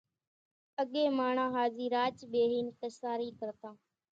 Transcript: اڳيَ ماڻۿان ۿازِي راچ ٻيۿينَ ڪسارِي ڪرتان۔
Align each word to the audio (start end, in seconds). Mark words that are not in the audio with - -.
اڳيَ 0.81 1.03
ماڻۿان 1.17 1.49
ۿازِي 1.55 1.85
راچ 1.95 2.17
ٻيۿينَ 2.31 2.67
ڪسارِي 2.79 3.29
ڪرتان۔ 3.39 3.73